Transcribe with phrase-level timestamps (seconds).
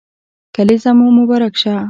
[0.55, 1.71] کلېزه مو مبارک شه